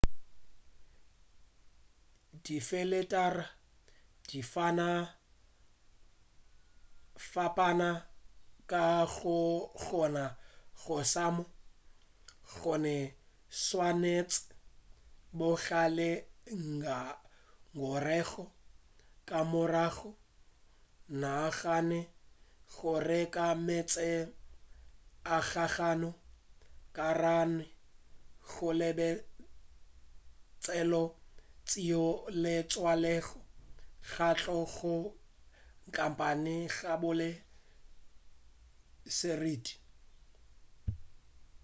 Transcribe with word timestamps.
difeletara 2.45 3.45
di 4.27 4.39
fapana 7.31 7.89
ka 8.71 8.83
go 9.15 9.37
kgona 9.81 10.25
go 10.81 10.95
šoma 11.11 11.43
gomme 12.61 12.97
o 13.11 13.13
swanetše 13.63 14.43
go 15.37 15.49
ba 15.67 15.83
le 15.97 16.11
ngongorego 16.65 18.43
ka 19.27 19.39
morago 19.51 20.09
o 20.17 20.19
nagane 21.21 22.01
go 22.73 22.91
reka 23.09 23.45
meetse 23.65 24.09
a 25.35 25.37
gago 25.49 26.09
ka 26.95 27.07
gare 27.19 27.45
ga 28.55 28.69
lebetlelo 28.79 31.03
leo 31.73 32.07
le 32.41 32.53
tswaletšego 32.69 33.39
go 33.39 33.43
tšwa 34.39 34.61
go 34.75 34.95
khampane 35.95 36.53
ya 36.75 36.93
go 37.01 37.09
ba 37.09 37.11
le 37.19 37.29
seriti 39.17 39.73